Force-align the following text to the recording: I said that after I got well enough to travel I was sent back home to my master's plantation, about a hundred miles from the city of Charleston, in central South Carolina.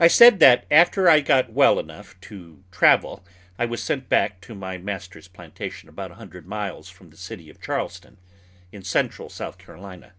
I 0.00 0.08
said 0.08 0.40
that 0.40 0.66
after 0.72 1.08
I 1.08 1.20
got 1.20 1.52
well 1.52 1.78
enough 1.78 2.20
to 2.22 2.64
travel 2.72 3.24
I 3.60 3.64
was 3.64 3.80
sent 3.80 4.08
back 4.08 4.32
home 4.32 4.40
to 4.40 4.54
my 4.56 4.76
master's 4.76 5.28
plantation, 5.28 5.88
about 5.88 6.10
a 6.10 6.14
hundred 6.16 6.48
miles 6.48 6.88
from 6.88 7.10
the 7.10 7.16
city 7.16 7.48
of 7.48 7.60
Charleston, 7.62 8.16
in 8.72 8.82
central 8.82 9.28
South 9.28 9.56
Carolina. 9.56 10.14